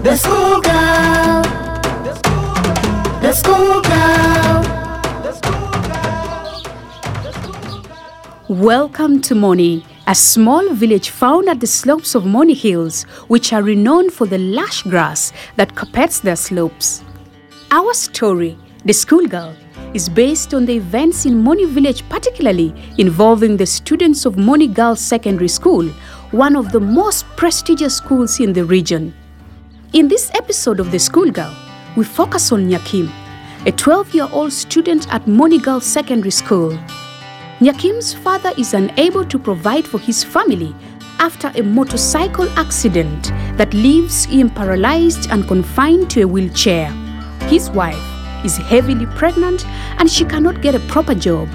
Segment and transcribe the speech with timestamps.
[0.00, 1.42] The schoolgirl.
[2.04, 2.52] The The.
[3.20, 3.32] The
[7.32, 8.58] Schoolgirl!
[8.60, 13.64] Welcome to Moni, a small village found at the slopes of Moni Hills, which are
[13.64, 17.02] renowned for the lush grass that carpets their slopes.
[17.72, 19.56] Our story, The Schoolgirl,
[19.94, 25.00] is based on the events in Moni village, particularly involving the students of Moni Girls
[25.00, 25.88] Secondary School,
[26.30, 29.12] one of the most prestigious schools in the region.
[29.94, 31.50] In this episode of The Schoolgirl,
[31.96, 33.10] we focus on Nyakim,
[33.64, 36.72] a 12 year old student at Moni Girls Secondary School.
[37.60, 40.76] Nyakim's father is unable to provide for his family
[41.20, 46.90] after a motorcycle accident that leaves him paralyzed and confined to a wheelchair.
[47.48, 47.96] His wife
[48.44, 49.66] is heavily pregnant
[49.98, 51.48] and she cannot get a proper job.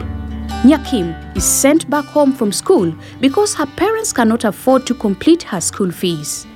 [0.63, 5.61] Nyakim is sent back home from school because her parents cannot afford to complete her
[5.61, 6.47] school fees.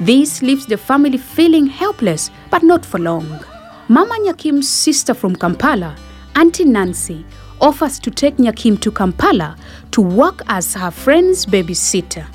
[0.00, 3.44] This leaves the family feeling helpless, but not for long.
[3.88, 5.94] Mama Nyakim's sister from Kampala,
[6.36, 7.26] Auntie Nancy,
[7.60, 9.58] offers to take Nyakim to Kampala
[9.90, 12.26] to work as her friend's babysitter.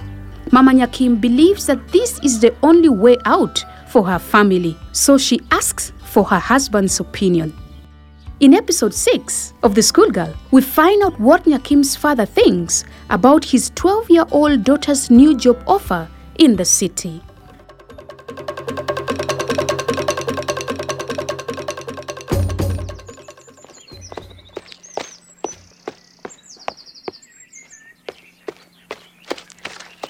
[0.52, 5.42] Mama Nyakim believes that this is the only way out for her family, so she
[5.50, 7.52] asks for her husband's opinion.
[8.42, 13.72] In episode 6 of The Schoolgirl, we find out what Nyakim's father thinks about his
[13.74, 17.24] 12 year old daughter's new job offer in the city.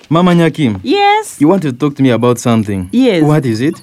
[0.09, 2.89] Mama Nyakim, Yes, you want to talk to me about something?
[2.91, 3.23] Yes.
[3.23, 3.81] What is it?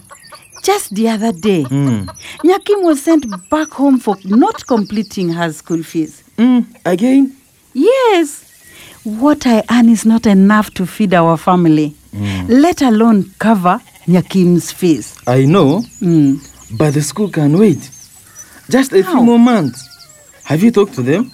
[0.65, 2.07] just the other day, Mm.
[2.45, 6.23] Nyakim was sent back home for not completing her school fees.
[6.39, 6.65] Mm.
[6.85, 7.33] Again?
[7.75, 8.45] Yes,
[9.03, 11.95] what I earn is not enough to feed our family,
[12.49, 15.17] let alone cover Nyakim's fees.
[15.27, 16.39] I know, Mm.
[16.79, 17.91] but the school can wait.
[18.71, 19.23] Just a few How?
[19.23, 19.89] more months.
[20.45, 21.33] Have you talked to them?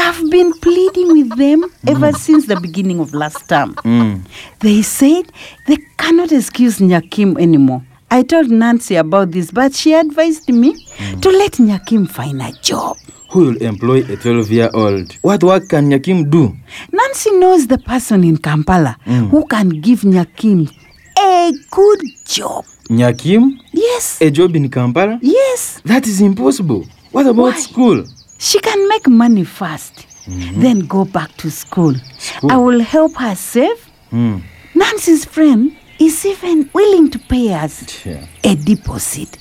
[0.00, 2.16] I've been pleading with them ever mm.
[2.16, 3.74] since the beginning of last term.
[3.82, 4.24] Mm.
[4.60, 5.24] They said
[5.66, 7.82] they cannot excuse Nyakim anymore.
[8.08, 11.20] I told Nancy about this, but she advised me mm.
[11.20, 12.96] to let Nyakim find a job.
[13.30, 15.12] Who will employ a 12 year old?
[15.22, 16.56] What work can Nyakim do?
[16.92, 19.28] Nancy knows the person in Kampala mm.
[19.30, 20.70] who can give Nyakim
[21.18, 22.64] a good job.
[22.88, 23.58] Nyakim?
[23.72, 25.18] Yes, A job in Kampala?
[25.20, 25.80] yes.
[25.84, 26.86] That is impossible.
[27.10, 27.58] What about Why?
[27.58, 28.04] school?
[28.38, 30.60] She can make money first, mm-hmm.
[30.60, 31.94] then go back to school.
[32.18, 32.50] School.
[32.52, 33.90] I will help her save.
[34.12, 34.42] Mm.
[34.74, 38.24] Nancy's friend is even willing to pay us Yeah.
[38.44, 39.36] a deposit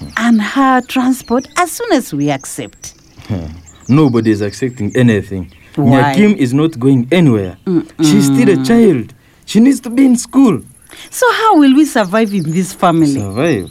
[0.00, 0.08] hmm.
[0.16, 2.94] and her transport as soon as we accept.
[3.88, 5.52] Nobody is accepting anything.
[5.76, 6.14] Why?
[6.14, 7.58] Nyakim is not going anywhere.
[8.00, 9.12] She's still a child.
[9.44, 10.62] She needs to be in school.
[11.10, 13.20] So, how will we survive in this family?
[13.20, 13.70] Survive.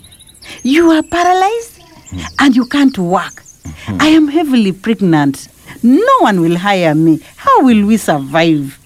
[0.63, 2.19] You are paralyzed hmm.
[2.39, 3.43] and you can't work.
[3.87, 3.97] Hmm.
[4.01, 5.47] I am heavily pregnant.
[5.81, 7.21] No one will hire me.
[7.37, 8.77] How will we survive?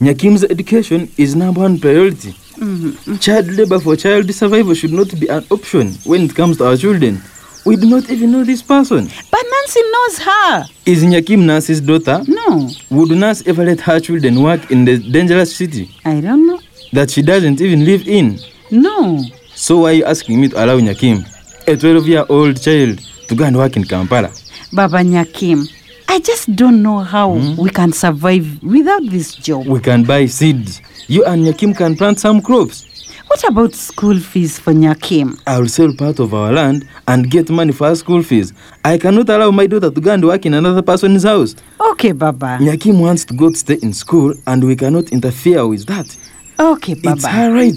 [0.00, 2.32] Nyakim's education is number one priority.
[2.58, 3.16] Mm-hmm.
[3.16, 6.76] Child labor for child survival should not be an option when it comes to our
[6.76, 7.22] children.
[7.64, 9.06] We do not even know this person.
[9.30, 10.64] But Nancy knows her.
[10.84, 12.22] Is Nyakim Nancy's daughter?
[12.28, 16.60] No, Would Nancy ever let her children work in the dangerous city I don't know.
[16.92, 18.38] that she doesn't even live in?
[18.70, 19.22] No.
[19.54, 21.24] So why are you asking me to allow Nyakim,
[21.66, 24.30] a 12 year old child, to go and work in Kampala?
[24.72, 25.68] Baba Nyakim,
[26.08, 29.66] I just don't know how we can survive without this job.
[29.66, 30.80] We can buy seeds.
[31.08, 32.84] You and Nyakim can plant some crops.
[33.28, 35.40] What about school fees for Nyakim?
[35.46, 38.52] I'll sell part of our land and get money for our school fees.
[38.84, 41.56] I cannot allow my daughter to go and work in another person's house.
[41.80, 42.58] Okay, Baba.
[42.60, 46.16] Nyakim wants to go to stay in school and we cannot interfere with that.
[46.58, 47.28] Okay, It's Baba.
[47.28, 47.74] her right.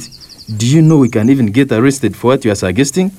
[0.55, 3.11] Do you know we can even get arrested for what you are suggesting?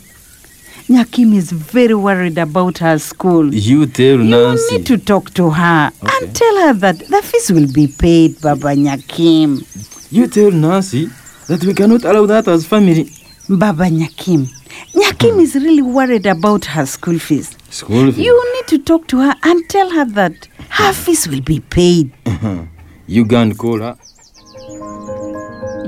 [0.91, 3.55] Nyakim is very worried about her school.
[3.55, 4.79] You tell You Nancy.
[4.79, 6.13] need to talk to her Okay.
[6.27, 9.63] and tell her that the fees will be paid, Baba Nyakim.
[10.11, 11.09] You tell Nancy
[11.47, 13.09] that we cannot allow that as family.
[13.49, 14.49] Baba Nyakim.
[14.97, 15.39] Nyakim hmm.
[15.41, 17.57] is really worried about her school fees.
[17.71, 18.25] School fee.
[18.25, 21.03] You need to talk to her and tell her that her hmm.
[21.05, 22.11] fees will be paid.
[22.27, 22.65] Uh-huh.
[23.07, 23.97] You can call her.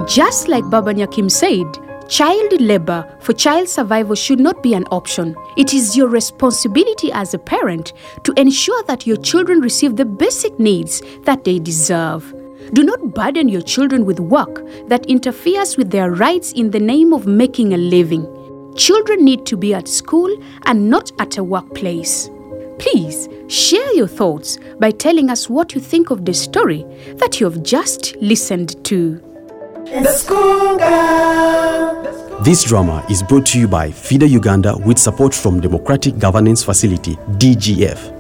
[0.07, 1.67] Just like Baba Nyakim said,
[2.13, 5.35] child labor for child survival should not be an option.
[5.57, 7.95] It is your responsibility as a parent
[8.25, 12.35] to ensure that your children receive the basic needs that they deserve.
[12.75, 17.15] Do not burden your children with work that interferes with their rights in the name
[17.15, 18.27] of making a living.
[18.77, 20.37] Children need to be at school
[20.67, 22.29] and not at a workplace.
[22.79, 26.85] Please share your thoughts by telling us what you think of the story
[27.17, 29.32] that you have just listened to.
[30.01, 31.93] Schoolgirl.
[32.43, 37.17] This drama is brought to you by FIDA Uganda with support from Democratic Governance Facility,
[37.37, 38.12] DGF.